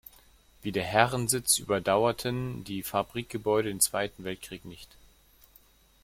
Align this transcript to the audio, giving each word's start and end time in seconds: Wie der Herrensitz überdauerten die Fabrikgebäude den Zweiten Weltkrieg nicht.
Wie 0.63 0.71
der 0.71 0.83
Herrensitz 0.83 1.59
überdauerten 1.59 2.63
die 2.63 2.81
Fabrikgebäude 2.81 3.69
den 3.69 3.81
Zweiten 3.81 4.23
Weltkrieg 4.23 4.65
nicht. 4.65 4.89